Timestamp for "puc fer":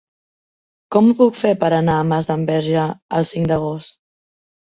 1.19-1.51